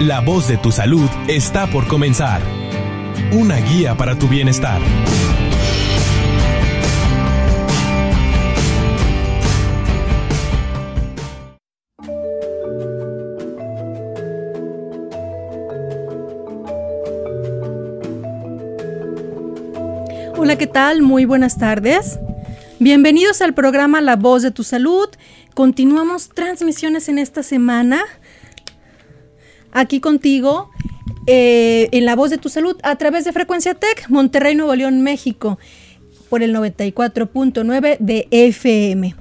[0.00, 2.40] La voz de tu salud está por comenzar.
[3.32, 4.80] Una guía para tu bienestar.
[20.36, 21.02] Hola, ¿qué tal?
[21.02, 22.20] Muy buenas tardes.
[22.78, 25.08] Bienvenidos al programa La Voz de tu Salud.
[25.54, 28.04] Continuamos transmisiones en esta semana.
[29.72, 30.70] Aquí contigo,
[31.26, 35.02] eh, en La Voz de tu Salud, a través de Frecuencia Tech, Monterrey, Nuevo León,
[35.02, 35.58] México,
[36.28, 39.14] por el 94.9 de FM.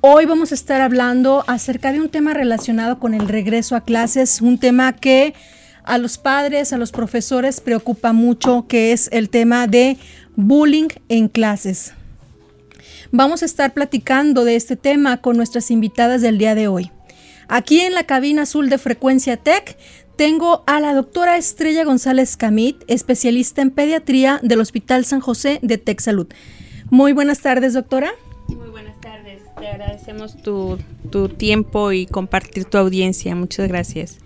[0.00, 4.40] Hoy vamos a estar hablando acerca de un tema relacionado con el regreso a clases,
[4.40, 5.34] un tema que
[5.84, 9.96] a los padres, a los profesores preocupa mucho, que es el tema de
[10.36, 11.94] bullying en clases.
[13.10, 16.90] Vamos a estar platicando de este tema con nuestras invitadas del día de hoy.
[17.48, 19.78] Aquí en la cabina azul de Frecuencia Tech
[20.16, 25.78] tengo a la doctora Estrella González Camit, especialista en pediatría del Hospital San José de
[25.78, 26.26] Tech Salud.
[26.90, 28.12] Muy buenas tardes, doctora.
[28.48, 29.42] Muy buenas tardes.
[29.58, 30.78] Te agradecemos tu,
[31.10, 33.34] tu tiempo y compartir tu audiencia.
[33.34, 34.18] Muchas gracias.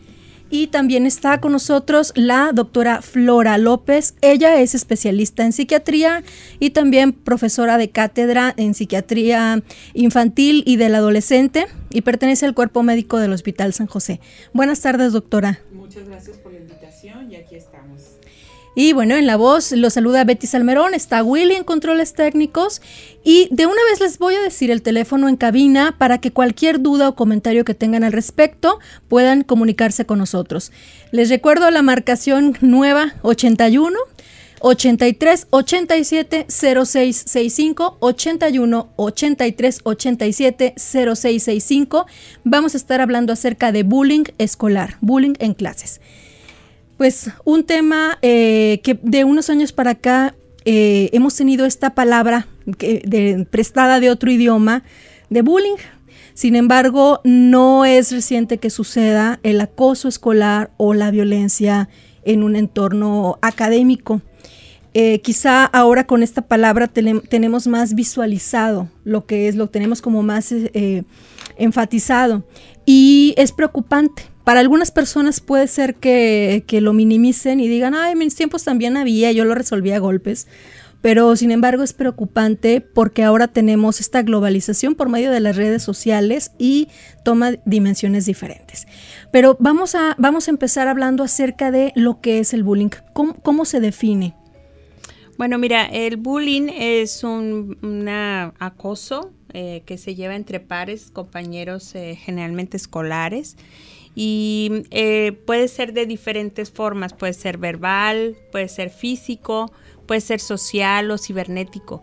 [0.55, 4.15] Y también está con nosotros la doctora Flora López.
[4.21, 6.23] Ella es especialista en psiquiatría
[6.61, 9.63] y también profesora de cátedra en psiquiatría
[9.95, 14.21] infantil y del adolescente y pertenece al cuerpo médico del Hospital San José.
[14.53, 15.61] Buenas tardes, doctora.
[15.73, 17.72] Muchas gracias por la invitación y aquí estamos.
[18.75, 22.81] Y bueno, en la voz lo saluda Betty Salmerón, está Willy en controles técnicos
[23.23, 26.81] y de una vez les voy a decir el teléfono en cabina para que cualquier
[26.81, 30.73] duda o comentario que tengan al respecto puedan comunicarse con nosotros.
[31.11, 33.99] Les recuerdo la marcación nueva 81
[34.63, 42.07] 83 87 0665 81 83 87 0665.
[42.45, 46.01] Vamos a estar hablando acerca de bullying escolar, bullying en clases.
[47.03, 52.47] Pues un tema eh, que de unos años para acá eh, hemos tenido esta palabra
[52.65, 54.85] de, prestada de otro idioma,
[55.29, 55.75] de bullying.
[56.35, 61.89] Sin embargo, no es reciente que suceda el acoso escolar o la violencia
[62.25, 64.23] en un entorno académico.
[64.95, 70.23] Eh, quizá ahora con esta palabra tenemos más visualizado lo que es, lo tenemos como
[70.23, 70.55] más
[71.57, 72.45] enfatizado
[72.87, 78.35] y es preocupante para algunas personas puede ser que, lo minimicen y digan, ay, mis
[78.35, 80.49] tiempos también había, yo lo resolvía a golpes.
[81.01, 85.83] Pero sin embargo es preocupante porque ahora tenemos esta globalización por medio de las redes
[85.83, 86.89] sociales y
[87.25, 88.87] toma dimensiones diferentes.
[89.33, 92.91] Pero vamos a, vamos a empezar hablando acerca de lo que es el bullying.
[93.13, 94.37] ¿Cómo, se define?
[95.39, 98.09] Bueno, mira, el bullying es un
[98.61, 103.57] acoso eh, que se lleva entre pares, compañeros eh, generalmente escolares
[104.15, 109.73] y eh, puede ser de diferentes formas, puede ser verbal, puede ser físico,
[110.07, 112.03] puede ser social o cibernético.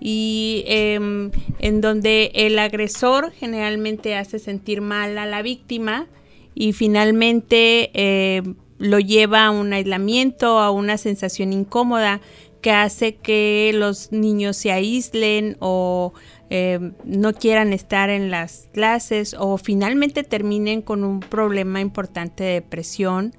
[0.00, 6.06] Y em, en donde el agresor generalmente hace sentir mal a la víctima
[6.54, 12.20] y finalmente em, lo lleva a un aislamiento, a una sensación incómoda
[12.60, 16.12] que hace que los niños se aíslen o
[16.50, 22.54] eh, no quieran estar en las clases o finalmente terminen con un problema importante de
[22.54, 23.34] depresión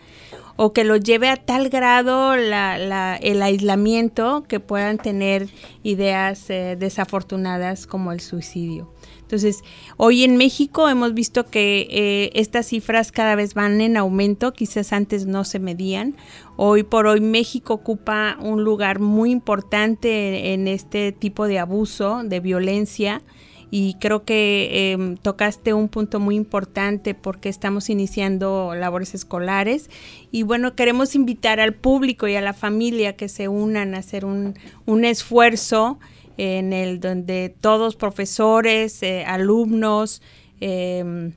[0.56, 5.50] o que los lleve a tal grado el aislamiento que puedan tener
[5.84, 8.94] ideas eh, desafortunadas como el suicidio.
[9.32, 9.64] Entonces,
[9.96, 14.92] hoy en México hemos visto que eh, estas cifras cada vez van en aumento, quizás
[14.92, 16.18] antes no se medían.
[16.58, 22.42] Hoy por hoy México ocupa un lugar muy importante en, este tipo de abuso, de
[22.42, 23.22] violencia
[23.70, 29.90] y creo que em, tocaste un punto muy importante porque estamos iniciando labores escolares
[30.30, 34.26] y bueno, queremos invitar al público y a la familia que se unan a hacer
[34.26, 34.56] un,
[34.86, 36.00] un esfuerzo
[36.38, 40.22] en el donde todos profesores, eh, alumnos,
[40.60, 41.34] em,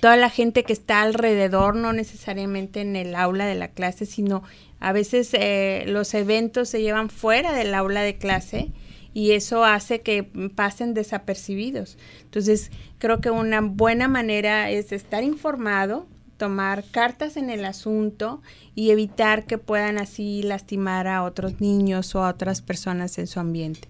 [0.00, 4.42] toda la gente que está alrededor, no necesariamente en el aula de la clase, sino
[4.80, 8.72] a veces eh, los eventos se llevan fuera del aula de clase
[9.14, 10.24] y eso hace que
[10.56, 11.98] pasen desapercibidos.
[12.22, 16.06] Entonces, creo que una buena manera es estar informado,
[16.42, 18.42] tomar cartas en el asunto
[18.74, 23.38] y evitar que puedan así lastimar a otros niños o a otras personas en su
[23.38, 23.86] ambiente.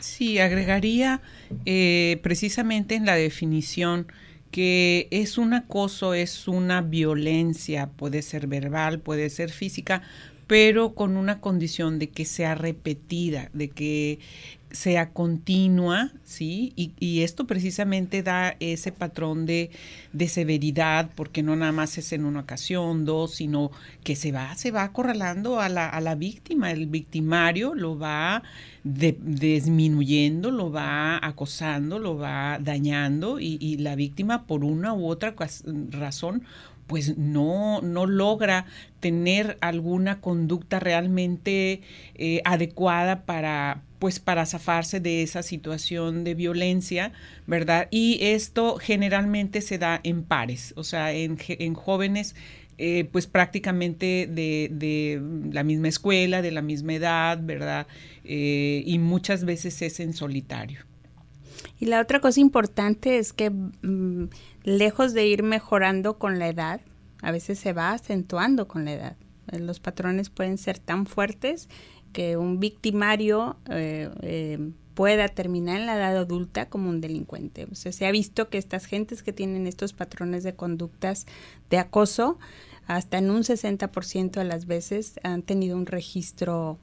[0.00, 1.20] Sí, agregaría
[1.66, 4.08] eh, precisamente en la definición
[4.50, 10.02] que es un acoso, es una violencia, puede ser verbal, puede ser física,
[10.48, 14.18] pero con una condición de que sea repetida, de que
[14.70, 16.72] sea continua, ¿sí?
[16.76, 19.70] Y, esto precisamente da ese patrón de,
[20.28, 23.70] severidad, porque no nada más es en una ocasión, dos, sino
[24.04, 26.70] que se va, se va acorralando a la, víctima.
[26.70, 28.42] El victimario lo va
[28.84, 35.34] disminuyendo, lo va acosando, lo va dañando y, y la víctima por una u otra
[35.90, 36.42] razón
[36.88, 38.64] pues no, no logra
[38.98, 41.82] tener alguna conducta realmente
[42.14, 47.12] eh, adecuada para, pues para zafarse de esa situación de violencia,
[47.46, 47.88] ¿verdad?
[47.90, 51.36] Y esto generalmente se da en pares, o sea, en,
[51.74, 52.34] jóvenes
[52.78, 55.20] eh, pues prácticamente de,
[55.52, 57.86] la misma escuela, de la misma edad, ¿verdad?
[58.24, 60.80] Eh, y muchas veces es en solitario.
[61.80, 64.28] Y la otra cosa importante es que mm,
[64.64, 66.80] lejos de ir mejorando con la edad,
[67.22, 69.16] a veces se va acentuando con la edad.
[69.50, 71.68] Eh, los patrones pueden ser tan fuertes
[72.12, 77.66] que un victimario eh, eh, pueda terminar en la edad adulta como un delincuente.
[77.72, 81.26] Se ha visto que estas gentes que tienen estos patrones de conductas
[81.70, 82.38] de acoso,
[82.86, 86.78] hasta en un 60% de las veces han tenido un registro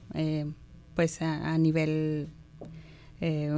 [0.94, 2.28] pues a nivel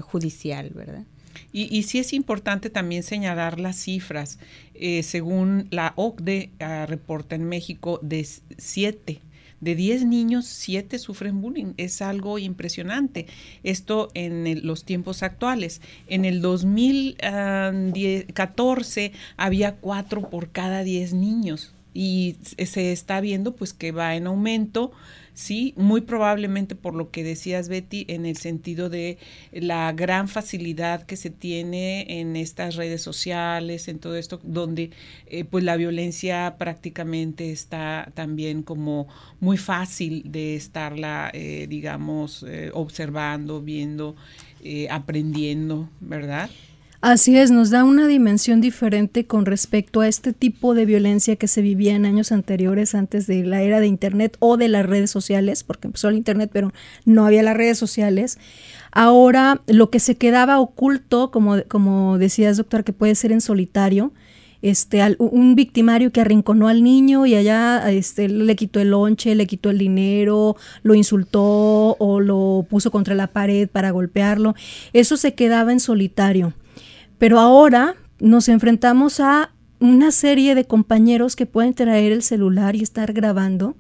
[0.03, 1.05] judicial, ¿verdad?
[1.53, 4.39] Y, sí es importante también señalar las cifras.
[4.75, 6.51] Eh, según la OCDE,
[6.87, 8.27] reporta en México de
[8.59, 9.21] 7
[9.61, 11.73] de 10 niños, 7 sufren bullying.
[11.77, 13.27] Es algo impresionante.
[13.63, 15.81] Esto en los tiempos actuales.
[16.07, 23.91] En el 2014 había 4 por cada 10 niños y se está viendo pues que
[23.93, 24.93] va en aumento
[25.39, 29.19] sí, muy probablemente por lo que decías Betty, en el sentido de
[29.53, 34.91] la gran facilidad que se tiene en estas redes sociales, en todo esto, donde
[35.27, 39.07] eh, pues la violencia prácticamente está también como
[39.39, 44.17] muy fácil de estarla, eh, digamos, eh, observando, viendo,
[44.91, 46.51] aprendiendo, ¿verdad?
[47.01, 51.47] Así es, nos da una dimensión diferente con respecto a este tipo de violencia que
[51.47, 55.09] se vivía en años anteriores, antes de la era de Internet o de las redes
[55.09, 56.73] sociales, porque empezó el Internet, pero
[57.05, 58.39] no había las redes sociales.
[58.91, 64.13] Ahora, lo que se quedaba oculto, como, como decías, doctor, que puede ser en solitario,
[64.61, 69.47] este, un victimario que arrinconó al niño y allá este, le quitó el lonche, le
[69.47, 74.57] quitó el dinero, lo insultó o lo puso contra la pared para golpearlo,
[74.93, 76.55] eso se quedaba en solitario.
[77.19, 79.51] Pero ahora nos enfrentamos a
[79.81, 83.77] una serie de compañeros que pueden traer el celular y estar grabando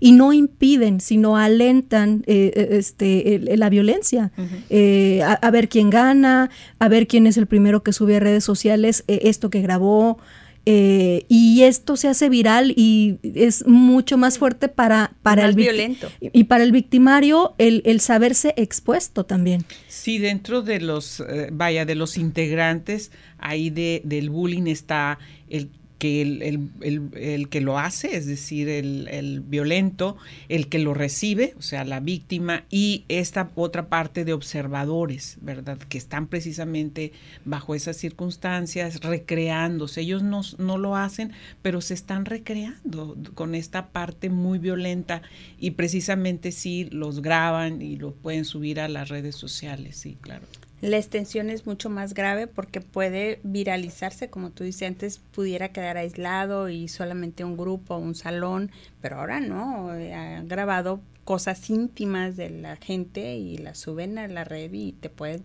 [0.00, 4.32] y no impiden, sino alentan eh, eh, este, la violencia.
[4.70, 8.42] Eh, a, ver quién gana, a ver quién es el primero que sube a redes
[8.42, 10.18] sociales esto que grabó,
[10.66, 16.08] eh, y esto se hace viral y es mucho más fuerte para, para el violento.
[16.20, 19.64] Y para el victimario el, el, saberse expuesto también.
[19.88, 25.18] Sí, dentro de los, eh, vaya, de los integrantes ahí de, del bullying está
[25.48, 25.70] el
[26.00, 30.16] que el, que lo hace, es decir, el, violento,
[30.48, 35.76] el que lo recibe, o sea, la víctima, y esta otra parte de observadores, ¿verdad?
[35.76, 37.12] Que están precisamente
[37.44, 40.00] bajo esas circunstancias recreándose.
[40.00, 45.20] Ellos no, no lo hacen, pero se están recreando con esta parte muy violenta
[45.58, 50.46] y precisamente sí los graban y lo pueden subir a las redes sociales, sí, claro.
[50.80, 55.98] La extensión es mucho más grave porque puede viralizarse, como tú dices, antes pudiera quedar
[55.98, 58.70] aislado y solamente un grupo, un salón,
[59.02, 64.26] pero ahora no, eh, han grabado cosas íntimas de la gente y las suben a
[64.26, 65.42] la red y te puedes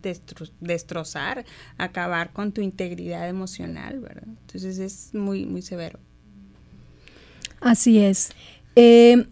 [0.61, 1.45] destrozar,
[1.77, 4.23] acabar con tu integridad emocional, ¿verdad?
[4.25, 5.99] Entonces es muy, muy severo.
[7.59, 8.31] Así es.
[8.75, 9.27] Eh,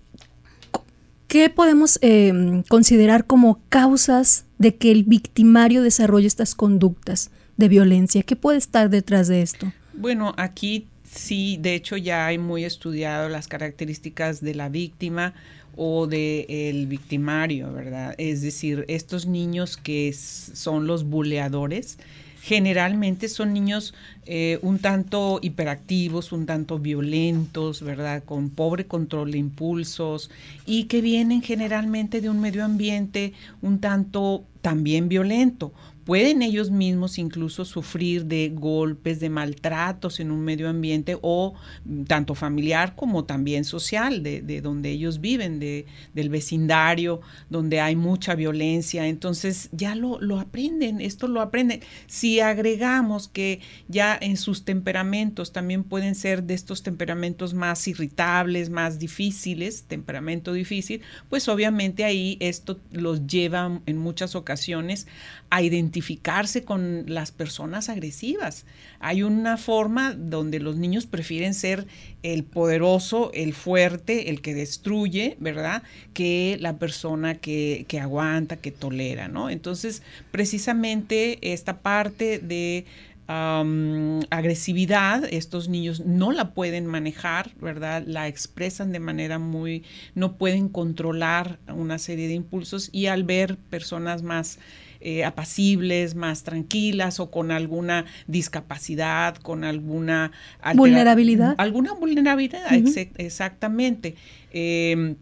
[1.28, 8.24] ¿Qué podemos eh, considerar como causas de que el victimario desarrolle estas conductas de violencia?
[8.24, 9.72] ¿Qué puede estar detrás de esto?
[9.94, 15.34] Bueno, aquí sí, de hecho ya hay muy estudiado las características de la víctima
[15.76, 18.16] o del el victimario, ¿verdad?
[18.18, 21.98] Es decir, estos niños que son los buleadores,
[22.44, 23.94] generalmente son niños
[24.26, 28.22] eh, un tanto hiperactivos, un tanto violentos, ¿verdad?
[28.26, 30.30] Con pobre control de impulsos
[30.66, 33.32] y que vienen generalmente de un medio ambiente
[33.62, 35.72] un tanto también violento.
[36.06, 41.54] Pueden ellos mismos incluso sufrir de golpes, de maltratos en un medio ambiente o
[41.86, 47.80] mm, tanto familiar como también social, de, de donde ellos viven, de, del vecindario, donde
[47.80, 49.08] hay mucha violencia.
[49.08, 51.82] Entonces ya lo, lo aprenden, esto lo aprenden.
[52.08, 58.70] Si agregamos que ya en sus temperamentos también pueden ser de estos temperamentos más irritables,
[58.70, 65.08] más difíciles, temperamento difícil, pues obviamente ahí esto los lleva en muchas ocasiones
[65.50, 65.62] a
[65.94, 68.66] identificarse con las personas agresivas.
[69.00, 71.86] Hay una forma donde los niños prefieren ser
[72.24, 75.84] el poderoso, el fuerte, el que destruye, ¿verdad?
[76.14, 79.52] Que la persona que, aguanta, que tolera, ¿no?
[79.52, 82.86] Entonces, precisamente esta parte de
[83.28, 88.04] agresividad, estos niños no la pueden manejar, ¿verdad?
[88.06, 89.84] La expresan de manera muy,
[90.14, 94.60] no pueden controlar una serie de impulsos y al ver personas más
[95.06, 100.32] eh, apacibles, más tranquilas o con alguna discapacidad, con alguna...
[100.76, 101.56] Vulnerabilidad.
[101.58, 102.72] Alguna vulnerabilidad,
[103.18, 104.16] exactamente.
[104.52, 105.16] Em,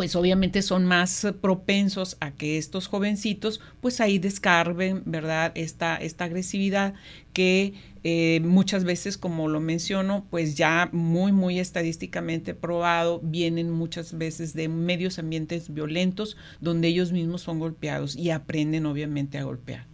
[0.00, 5.52] pues obviamente son más propensos a que estos jovencitos pues ahí descarben, ¿verdad?
[5.54, 6.94] Esta, esta agresividad
[7.34, 14.16] que eh, muchas veces, como lo menciono, pues ya muy, muy estadísticamente probado, vienen muchas
[14.16, 19.86] veces de medios ambientes violentos donde ellos mismos son golpeados y aprenden obviamente a golpear.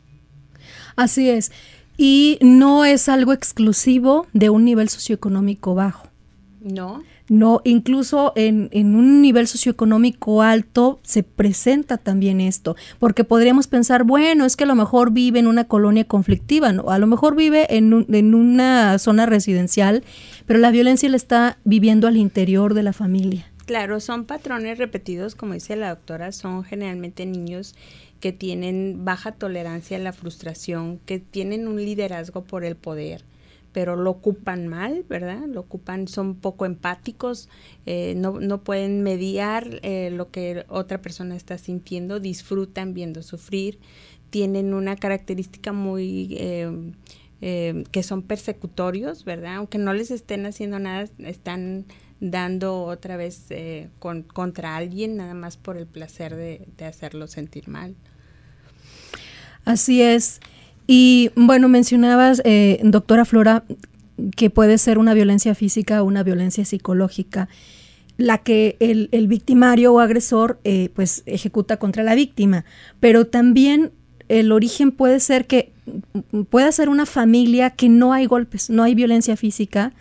[0.94, 1.50] Así es.
[1.96, 6.06] Y no es algo exclusivo de un nivel socioeconómico bajo.
[6.66, 7.04] No.
[7.28, 14.02] No, incluso en, en, un nivel socioeconómico alto se presenta también esto, porque podríamos pensar,
[14.02, 16.90] bueno, es que a lo mejor vive en una colonia conflictiva, ¿no?
[16.90, 20.02] a lo mejor vive en, en una zona residencial,
[20.46, 23.46] pero la violencia la está viviendo al interior de la familia.
[23.66, 27.74] Claro, son patrones repetidos, como dice la doctora, son generalmente niños
[28.20, 33.24] que tienen baja tolerancia a la frustración, que tienen un liderazgo por el poder,
[33.76, 35.42] pero lo ocupan mal, ¿verdad?
[35.48, 37.50] Lo ocupan, son poco empáticos,
[37.84, 43.78] eh, no, no, pueden mediar eh, lo que otra persona está sintiendo, disfrutan viendo sufrir,
[44.30, 46.38] tienen una característica muy...
[46.40, 46.94] Eh,
[47.92, 49.56] que son persecutorios, ¿verdad?
[49.56, 51.84] Aunque no les estén haciendo nada, están
[52.18, 53.48] dando otra vez
[53.98, 57.94] con, contra alguien nada más por el placer de, de hacerlo sentir mal.
[59.66, 60.40] Así es.
[60.86, 63.64] Y bueno, mencionabas, eh, doctora Flora,
[64.36, 67.48] que puede ser una violencia física o una violencia psicológica,
[68.16, 72.64] la que el, victimario o agresor eh, pues ejecuta contra la víctima,
[73.00, 73.92] pero también
[74.28, 75.72] el origen puede ser que
[76.48, 79.92] pueda ser una familia que no hay golpes, no hay violencia física,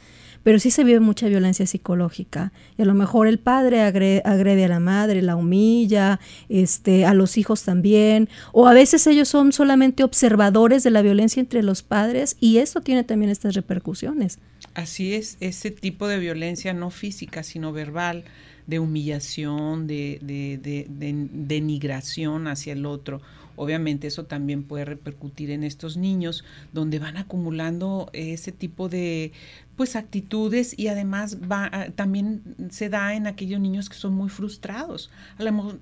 [0.45, 2.53] pero sí se vive mucha violencia psicológica.
[2.77, 7.39] Y a lo mejor el padre agrede, a la madre, la humilla, este, a los
[7.39, 12.37] hijos también, o a veces ellos son solamente observadores de la violencia entre los padres
[12.39, 14.37] y eso tiene también estas repercusiones.
[14.75, 18.23] Así es, ese tipo de violencia no física, sino verbal,
[18.67, 23.19] de humillación, de, de, de, de denigración hacia el otro
[23.55, 26.43] Obviamente eso también puede repercutir en estos niños
[26.73, 29.31] donde van acumulando ese tipo de
[29.75, 34.29] pues actitudes y además va, ah, también se da en aquellos niños que son muy
[34.29, 35.11] frustrados.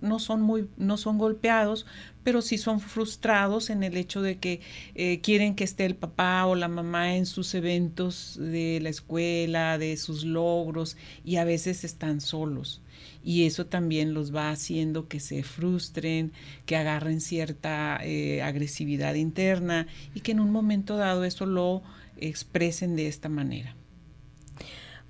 [0.01, 1.85] No son muy no son golpeados,
[2.23, 4.61] pero sí son frustrados en el hecho de que
[4.95, 9.77] eh, quieren que esté el papá o la mamá en sus eventos de la escuela,
[9.77, 12.81] de sus logros y a veces están solos
[13.23, 16.31] y eso también los va haciendo que se frustren,
[16.65, 21.81] que agarren cierta eh, agresividad interna y que en un momento dado eso lo
[22.17, 23.75] expresen de esta manera.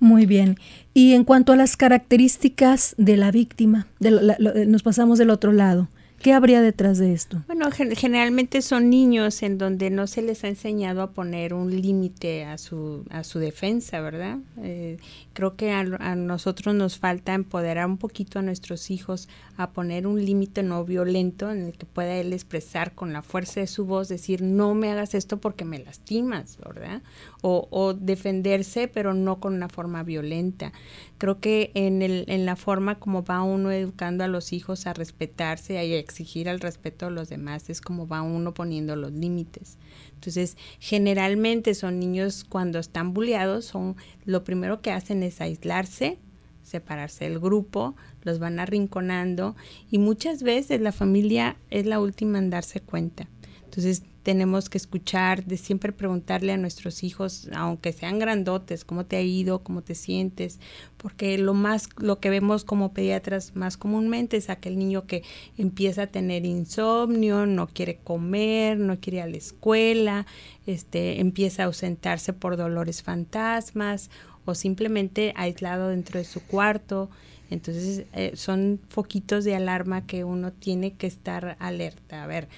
[0.00, 0.56] Muy bien.
[0.92, 5.88] Y en cuanto a las características de la víctima, nos pasamos del otro lado.
[6.24, 7.42] ¿Qué habría detrás de esto?
[7.46, 12.46] Bueno, generalmente son niños en donde no se les ha enseñado a poner un límite
[12.46, 14.38] a su, a su defensa, ¿verdad?
[14.56, 14.96] Eh,
[15.34, 19.28] creo que a, a, nosotros nos falta empoderar un poquito a nuestros hijos
[19.58, 23.60] a poner un límite no violento en el que pueda él expresar con la fuerza
[23.60, 27.02] de su voz, decir, no me hagas esto porque me lastimas, ¿verdad?
[27.42, 30.72] O, o defenderse, pero no con una forma violenta.
[31.18, 34.94] Creo que en, el, en la forma como va uno educando a los hijos a
[34.94, 39.78] respetarse a exigir el respeto de los demás, es como va uno poniendo los límites.
[40.14, 46.18] Entonces, generalmente son niños cuando están bulleados, son lo primero que hacen es aislarse,
[46.62, 49.54] separarse del grupo, los van arrinconando
[49.90, 53.28] y muchas veces la familia es la última en darse cuenta.
[53.74, 59.16] Entonces tenemos que escuchar, de siempre preguntarle a nuestros hijos, aunque sean grandotes, cómo te
[59.16, 60.60] ha ido, cómo te sientes,
[60.96, 65.24] porque lo más, lo que vemos como pediatras más comúnmente es aquel niño que
[65.58, 70.26] empieza a tener insomnio, no quiere comer, no quiere ir a la escuela,
[70.68, 74.08] este, empieza a ausentarse por dolores fantasmas
[74.44, 77.10] o simplemente aislado dentro de su cuarto.
[77.50, 82.24] Entonces eh, son foquitos de alarma que uno tiene que estar alerta.
[82.24, 82.48] A ver,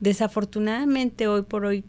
[0.00, 1.84] desafortunadamente hoy por hoy,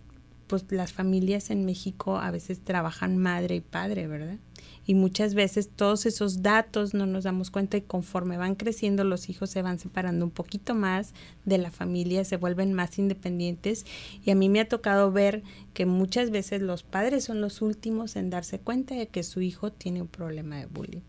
[0.48, 4.38] pues las familias en México a veces trabajan madre y padre, ¿verdad?
[4.86, 9.30] Y muchas veces todos esos datos no nos damos cuenta y conforme van creciendo los
[9.30, 11.14] hijos se van separando un poquito más
[11.46, 13.86] de la familia, se vuelven más independientes
[14.26, 15.44] y a mí me ha tocado ver
[15.74, 19.72] que muchas veces los padres son los últimos en darse cuenta de que su hijo
[19.72, 21.02] tiene un problema de bullying.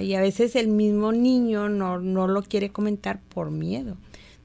[0.00, 3.96] Y a veces el mismo niño no, no lo quiere comentar por miedo.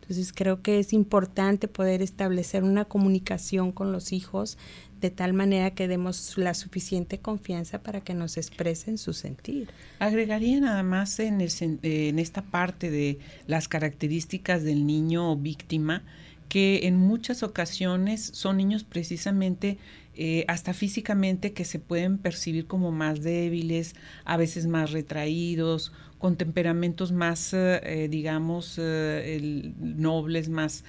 [0.01, 4.57] Entonces creo que es importante poder establecer una comunicación con los hijos
[4.99, 9.69] de tal manera que demos la suficiente confianza para que nos expresen su sentir.
[9.99, 16.03] Agregaría nada más en, en esta parte de las características del niño víctima,
[16.49, 19.77] que en muchas ocasiones son niños precisamente
[20.15, 26.35] eh, hasta físicamente que se pueden percibir como más débiles, a veces más retraídos, con
[26.35, 30.83] temperamentos más, eh, digamos, eh, nobles, más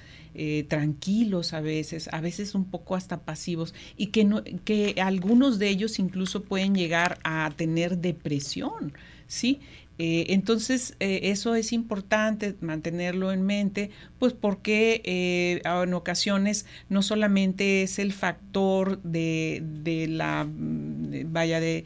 [0.67, 5.99] tranquilos a veces, a veces un poco hasta pasivos, y que, que algunos de ellos
[5.99, 8.93] incluso pueden llegar a tener depresión,
[9.27, 9.59] ¿sí?
[9.99, 17.03] Eh, entonces, eh, eso es importante mantenerlo en mente, pues porque eh, en ocasiones no
[17.03, 21.85] solamente es el factor de, de la, mm, vaya, de,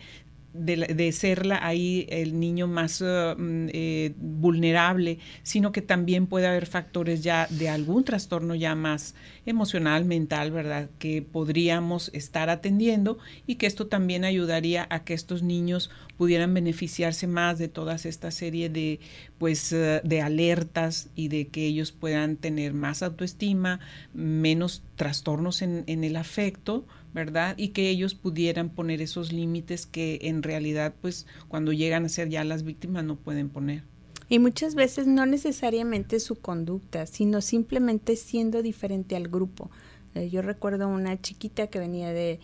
[0.58, 7.24] de, ser ahí el niño más uh, eh, vulnerable, sino que también puede haber factores
[7.24, 10.90] ya de algún trastorno ya más emocional, mental, ¿verdad?
[11.00, 17.28] Que podríamos estar atendiendo y que esto también ayudaría a que estos niños pudieran beneficiarse
[17.28, 19.00] más de toda esta serie de,
[19.38, 23.80] pues, uh, de alertas y de que ellos puedan tener más autoestima,
[24.14, 26.86] menos trastornos en, en el afecto,
[27.18, 27.56] ¿verdad?
[27.58, 32.30] Y que ellos pudieran poner esos límites que en realidad, pues, cuando llegan a ser
[32.30, 33.82] ya las víctimas no pueden poner.
[34.30, 39.72] Y muchas veces no necesariamente su conducta, sino simplemente siendo diferente al grupo.
[40.14, 42.40] Eh, yo recuerdo una chiquita que venía de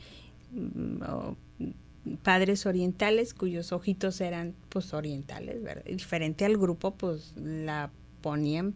[0.52, 5.84] mm, padres orientales cuyos ojitos eran pues orientales, ¿verdad?
[5.86, 8.74] diferente al grupo, pues la ponían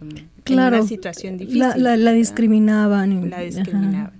[0.00, 1.60] mm, en una situación difícil.
[1.60, 3.28] La, la, discriminaban.
[3.28, 4.16] La discriminaban.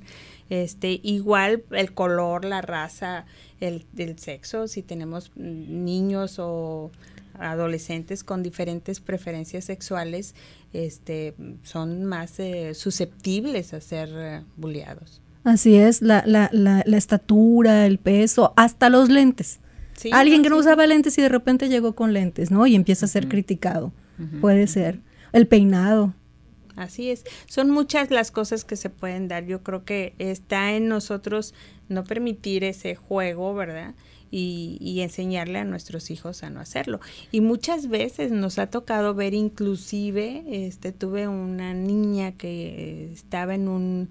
[0.48, 3.26] Este, igual el color, la raza,
[3.60, 3.84] el,
[4.18, 6.90] sexo, si tenemos niños o
[7.38, 10.34] adolescentes con diferentes preferencias sexuales,
[10.72, 15.20] este, son más eh, susceptibles a ser uh, bulleados.
[15.44, 19.60] Así es, la, la, la, la, estatura, el peso, hasta los lentes.
[20.12, 22.66] Alguien que no usaba lentes y de repente llegó con lentes, ¿no?
[22.66, 23.92] Y empieza a ser criticado.
[24.40, 25.00] Puede ser.
[25.32, 26.14] El peinado.
[26.76, 27.24] Así es.
[27.46, 29.46] Son muchas las cosas que se pueden dar.
[29.46, 31.54] Yo creo que está en nosotros
[31.88, 33.94] no permitir ese juego, ¿verdad?
[34.30, 37.00] Y, y, enseñarle a nuestros hijos a no hacerlo.
[37.30, 43.68] Y muchas veces nos ha tocado ver inclusive, este, tuve una niña que estaba en
[43.68, 44.08] un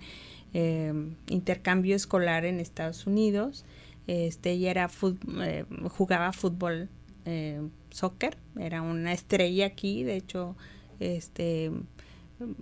[0.53, 3.65] em, intercambio escolar en Estados Unidos,
[4.07, 4.89] este, ella era
[5.43, 6.89] eh, jugaba fútbol,
[7.25, 10.55] eh, soccer, era una estrella aquí, de hecho,
[11.01, 11.71] este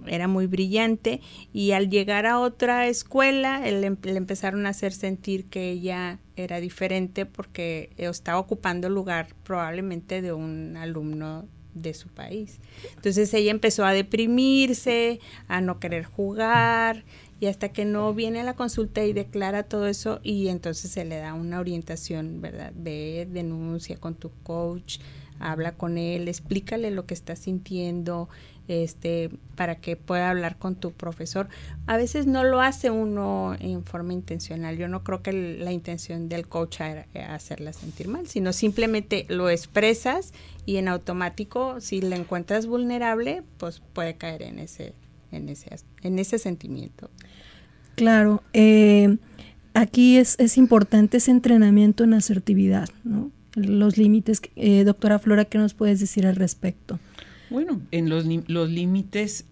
[0.05, 5.71] era muy brillante y al llegar a otra escuela le empezaron a hacer sentir que
[5.71, 12.59] ella era diferente porque estaba ocupando el lugar probablemente de un alumno de su país.
[12.95, 17.03] Entonces ella empezó a deprimirse, a no querer jugar
[17.39, 21.03] y hasta que no viene a la consulta y declara todo eso y entonces se
[21.03, 22.73] le da una orientación, ¿verdad?
[22.75, 24.99] Ve, denuncia con tu coach,
[25.39, 28.29] habla con él, explícale lo que está sintiendo,
[28.67, 31.47] este, para que pueda hablar con tu profesor.
[31.86, 34.78] A veces no lo hace uno en forma intencional.
[34.78, 39.49] Yo no creo que la intención del coach era hacerla sentir mal, sino simplemente lo
[39.49, 40.34] expresas
[40.65, 44.93] y en automático, si le encuentras vulnerable, pues puede caer en ese,
[45.32, 47.10] en ese, en ese sentimiento.
[47.95, 48.41] Claro.
[48.54, 49.17] Eh,
[49.73, 53.32] aquí es, es importante ese entrenamiento en asertividad, ¿no?
[53.56, 54.41] Los límites.
[54.56, 56.99] Eh, doctora Flora, ¿qué nos puedes decir al respecto?
[57.54, 59.46] Bueno, en los, los límites,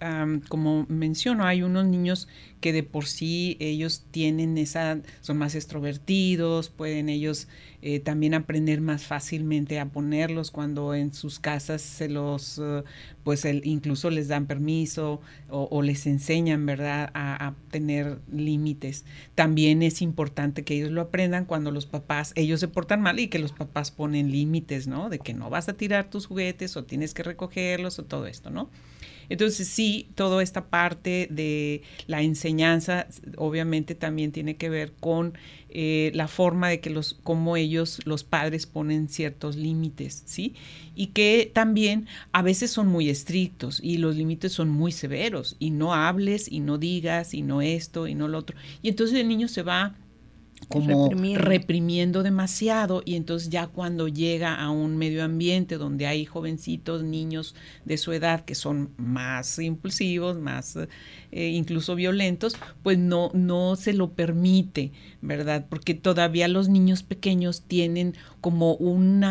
[0.50, 2.28] como menciono, hay unos niños
[2.60, 7.48] que de por sí ellos tienen esa, son más extrovertidos, pueden ellos
[7.84, 12.84] eh, también aprender más fácilmente a ponerlos cuando en sus casas se los, eh,
[13.24, 19.06] pues el, incluso les dan permiso o, les enseñan, ¿verdad?, a, a tener límites.
[19.36, 23.28] También es importante que ellos lo aprendan cuando los papás, ellos se portan mal y
[23.28, 25.10] que los papás ponen límites, ¿no?
[25.10, 28.50] De que no vas a tirar tus juguetes o tienes que recogerlos o todo esto,
[28.50, 28.70] ¿no?
[29.32, 33.08] Entonces sí, toda esta parte de la enseñanza
[33.38, 35.38] obviamente también tiene que ver con
[35.74, 40.56] eh, la forma de que los, como ellos, los padres ponen ciertos límites, ¿sí?
[40.96, 45.72] Y que también a veces son muy estrictos y los límites son muy severos y
[45.72, 48.58] no hables y no digas y no esto y no lo otro.
[48.82, 49.96] Y entonces el niño se va
[50.68, 52.24] como reprimiendo.
[52.24, 57.98] demasiado y entonces ya cuando llega a un medio ambiente donde hay jovencitos, niños de
[57.98, 60.78] su edad que son más impulsivos, más
[61.32, 65.66] eh, incluso violentos, pues no, no se lo permite, ¿verdad?
[65.70, 69.22] Porque todavía los niños pequeños tienen como un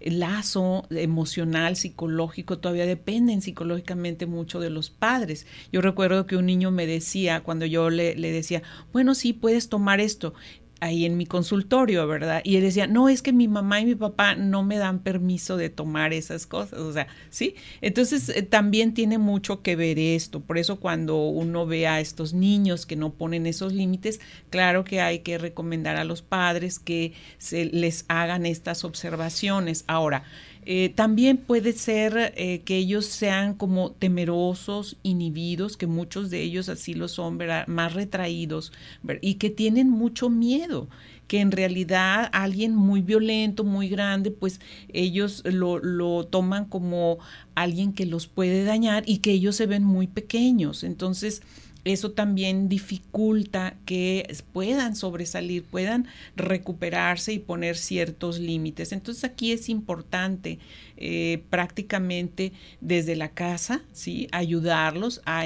[0.00, 5.46] lazo emocional, psicológico, todavía dependen psicológicamente mucho de los padres.
[5.72, 9.68] Yo recuerdo que un niño me decía, cuando yo le, le decía, bueno, sí, puedes
[9.68, 10.34] tomar esto,
[10.80, 12.42] ahí en mi consultorio, ¿verdad?
[12.44, 15.56] Y él decía, no, es que mi mamá y mi papá no me dan permiso
[15.56, 17.54] de tomar esas cosas, o sea, ¿sí?
[17.80, 22.32] Entonces eh, también tiene mucho que ver esto, por eso cuando uno ve a estos
[22.32, 27.12] niños que no ponen esos límites, claro que hay que recomendar a los padres que
[27.38, 29.84] se les hagan estas observaciones.
[29.86, 30.24] Ahora,
[30.72, 36.68] eh, también puede ser eh, que ellos sean como temerosos, inhibidos, que muchos de ellos
[36.68, 37.66] así lo son, ¿verdad?
[37.66, 38.72] más retraídos
[39.20, 40.88] y que tienen mucho miedo
[41.26, 44.60] que en realidad alguien muy violento, muy grande, pues
[44.92, 47.18] ellos lo, lo, toman como
[47.56, 50.84] alguien que los puede dañar y que ellos se ven muy pequeños.
[50.84, 51.42] Entonces,
[51.84, 58.92] eso también dificulta que puedan sobresalir, puedan recuperarse y poner ciertos límites.
[58.92, 60.58] Entonces aquí es importante
[61.02, 64.28] eh, prácticamente desde la casa, ¿sí?
[64.32, 65.44] ayudarlos a,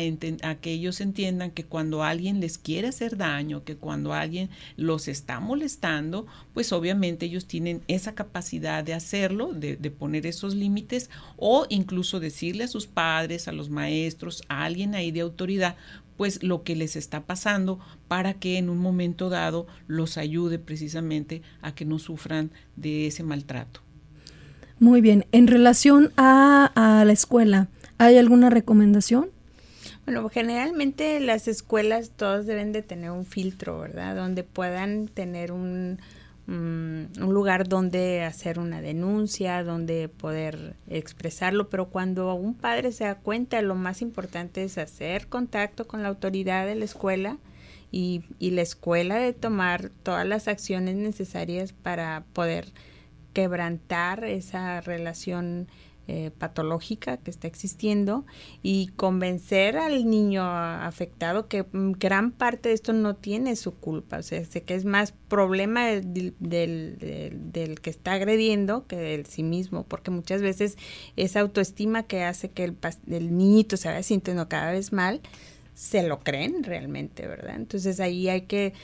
[0.61, 5.39] que ellos entiendan que cuando alguien les quiere hacer daño, que cuando alguien los está
[5.39, 11.67] molestando, pues obviamente ellos tienen esa capacidad de hacerlo, de, de poner esos límites o
[11.69, 15.77] incluso decirle a sus padres, a los maestros, a alguien ahí de autoridad,
[16.17, 21.43] pues lo que les está pasando para que en un momento dado los ayude precisamente
[21.63, 23.81] a que no sufran de ese maltrato.
[24.79, 29.31] Muy bien, en relación a, a la escuela, ¿hay alguna recomendación?
[30.05, 34.15] Bueno, generalmente las escuelas todas deben de tener un filtro, ¿verdad?
[34.17, 35.99] Donde puedan tener un,
[36.47, 43.05] Mm, un lugar donde hacer una denuncia, donde poder expresarlo, pero cuando un padre se
[43.05, 47.39] da cuenta, lo más importante es hacer contacto con la autoridad de la escuela
[47.91, 52.73] y, y la escuela de tomar todas las acciones necesarias para poder
[53.33, 55.67] quebrantar esa relación
[56.07, 58.27] eh, patológica que está existiendo
[58.63, 64.19] y convencer al niño afectado que mm, gran parte de esto no tiene su culpa,
[64.19, 69.43] o sea, sé que es más problema del, del, que está agrediendo que del sí
[69.43, 70.77] mismo, porque muchas veces
[71.17, 72.77] esa autoestima que hace que el,
[73.09, 75.23] el niñito se vaya sintiendo cada vez mal,
[75.75, 77.57] se lo creen realmente, ¿verdad?
[77.57, 78.75] Entonces ahí hay que,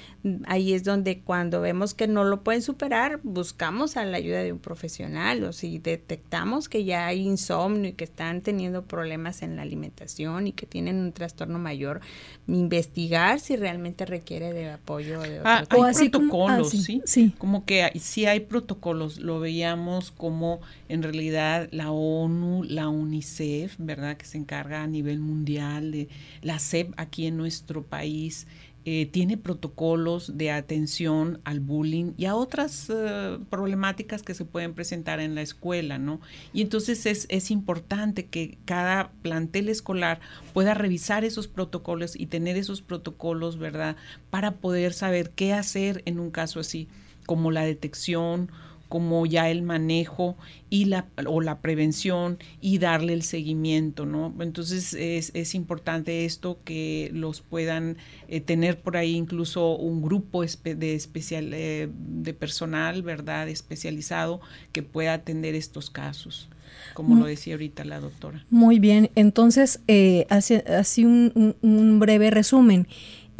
[0.46, 4.52] ahí es donde cuando vemos que no lo pueden superar, buscamos a la ayuda de
[4.52, 9.54] un profesional o si detectamos que ya hay insomnio y que están teniendo problemas en
[9.54, 12.00] la alimentación y que tienen un trastorno mayor,
[12.48, 17.02] investigar si realmente requiere de apoyo de ah, hay protocolos, ah, ¿sí?
[17.04, 17.34] ¿sí?
[17.38, 24.16] Como que sí hay protocolos, lo veíamos como en realidad la ONU, la UNICEF, ¿verdad?
[24.16, 26.08] Que se encarga a nivel mundial de
[26.42, 26.58] la
[26.96, 28.46] aquí en nuestro país
[28.86, 34.72] eh, tiene protocolos de atención al bullying y a otras eh, problemáticas que se pueden
[34.72, 36.18] presentar en la escuela, ¿no?
[36.54, 40.20] Y entonces es, es, importante que cada plantel escolar
[40.54, 43.96] pueda revisar esos protocolos y tener esos protocolos, ¿verdad?
[44.30, 46.88] Para poder saber qué hacer en un caso así,
[47.26, 48.50] como la detección
[48.90, 50.36] como ya el manejo
[50.68, 54.34] y la, o la prevención y darle el seguimiento, ¿no?
[54.40, 60.42] Entonces es, es importante esto que los puedan eh, tener por ahí incluso un grupo
[60.42, 63.48] de especial eh, de personal, ¿verdad?
[63.48, 64.40] Especializado
[64.72, 66.50] que pueda atender estos casos
[66.94, 68.44] como lo decía ahorita la doctora.
[68.50, 72.86] Muy bien, entonces, eh, así, un, un, breve resumen.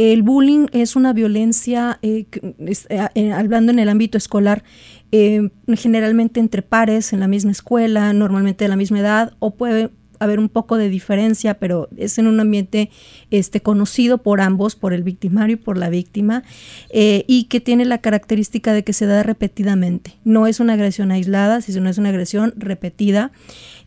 [0.01, 2.25] El bullying es una violencia, eh,
[2.89, 4.65] eh, hablando en el ámbito escolar,
[5.13, 9.91] eh, generalmente entre pares en la misma escuela, normalmente de la misma edad, o puede
[10.21, 12.91] haber un poco de diferencia, pero es en un ambiente
[13.31, 16.45] este, conocido por ambos, por el victimario y por la víctima,
[16.91, 20.19] eh, y que tiene la característica de que se da repetidamente.
[20.25, 23.33] No es una agresión aislada, sino es una agresión repetida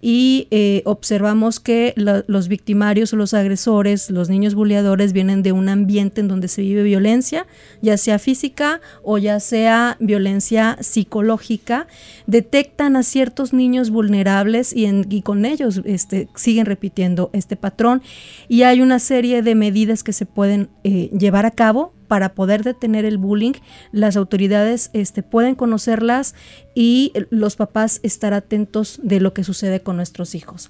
[0.05, 5.69] y eh, observamos que los victimarios o los agresores, los niños bulleadores, vienen de un
[5.69, 7.47] ambiente en donde se vive violencia,
[7.81, 11.87] ya sea física o ya sea violencia psicológica,
[12.27, 18.01] detectan a ciertos niños vulnerables y, y con ellos este, siguen repitiendo este patrón.
[18.49, 22.63] Y hay una serie de medidas que se pueden eh, llevar a cabo para poder
[22.63, 23.53] detener el bullying,
[23.91, 26.35] las autoridades este, pueden conocerlas
[26.75, 30.69] y los papás estar atentos de lo que sucede con nuestros hijos.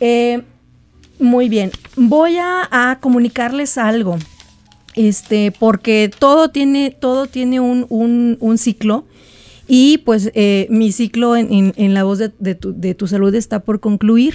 [0.00, 0.40] Eh,
[1.18, 4.16] muy bien, voy a, comunicarles algo,
[4.94, 9.04] este, porque todo tiene, todo tiene un, ciclo.
[9.68, 14.34] Y pues eh, mi ciclo en, la voz de, tu, salud está por concluir.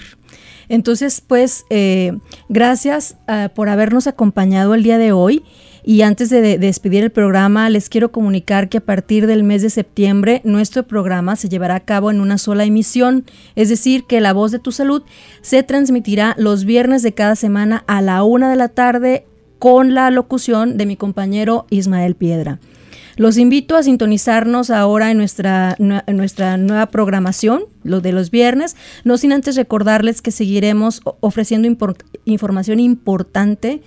[0.70, 2.16] Entonces, pues, eh,
[2.50, 3.18] gracias
[3.56, 5.44] por habernos acompañado el día de hoy.
[5.88, 9.70] Y antes de, despedir el programa, les quiero comunicar que a partir del mes de
[9.70, 13.24] septiembre nuestro programa se llevará a cabo en una sola emisión,
[13.56, 15.04] es decir, que La Voz de tu Salud
[15.42, 19.28] se transmitirá los viernes de cada semana a la una de la tarde
[19.60, 22.60] con la locución de mi compañero Ismael Piedra.
[23.16, 29.32] Los invito a sintonizarnos ahora en nuestra, nueva programación, lo de los viernes, no sin
[29.32, 31.68] antes recordarles que seguiremos ofreciendo
[32.26, 33.84] información importante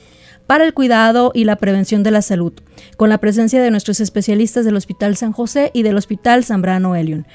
[0.49, 2.55] para el cuidado y la prevención de la salud,
[2.97, 7.27] con la presencia de nuestros especialistas del Hospital San José y del Hospital Zambrano Elion.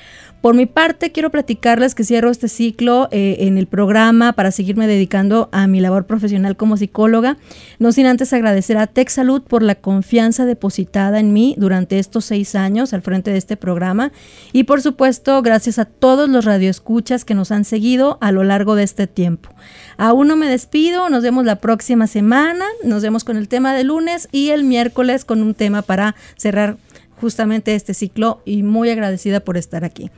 [0.43, 4.87] Por mi parte, quiero platicarles que cierro este ciclo eh, en el programa para seguirme
[4.87, 7.37] dedicando a mi labor profesional como psicóloga,
[7.79, 12.25] no sin antes agradecer a Tech Salud por la confianza depositada en mí durante estos
[12.25, 14.11] seis años al frente de este programa
[14.51, 18.75] y por supuesto gracias a todos los radioescuchas que nos han seguido a lo largo
[18.75, 19.49] de este tiempo.
[19.95, 23.85] Aún no me despido, nos vemos la próxima semana, nos vemos con el tema de
[23.85, 26.75] lunes y el miércoles con un tema para cerrar
[27.21, 30.11] justamente este ciclo y muy agradecida por estar aquí.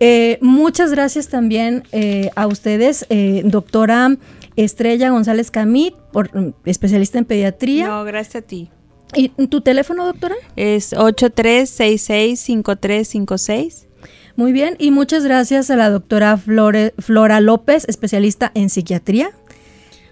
[0.00, 4.16] Eh, muchas gracias también eh, a ustedes, eh, doctora
[4.56, 7.88] Estrella González Camit, por, mm, especialista en pediatría.
[7.88, 8.70] No, gracias a ti.
[9.14, 10.34] ¿Y tu teléfono, doctora?
[10.56, 13.86] Es 8366-5356.
[14.34, 19.30] Muy bien, y muchas gracias a la doctora Flora López, especialista en psiquiatría.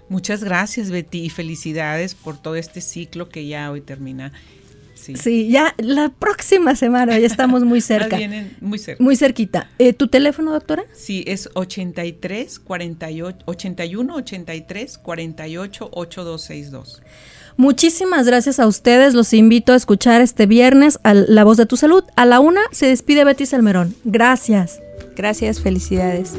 [0.09, 4.31] Muchas gracias, Betty, y felicidades por todo este ciclo que ya hoy termina
[5.15, 5.49] Sí.
[5.49, 8.17] ya la próxima semana, ya estamos muy cerca.
[8.17, 9.03] vienen muy cerca.
[9.03, 9.69] Muy cerquita.
[9.77, 10.85] Eh, ¿Tu teléfono, doctora?
[10.93, 17.01] Sí, es 83 48 81 83 48 8262.
[17.57, 19.13] Muchísimas gracias a ustedes.
[19.13, 22.03] Los invito a escuchar este viernes a La Voz de tu Salud.
[22.15, 23.95] A la una se despide Betty Salmerón.
[24.03, 24.79] Gracias.
[25.15, 26.33] Gracias, felicidades.